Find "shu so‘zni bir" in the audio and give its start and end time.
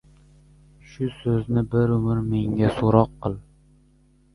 0.93-1.95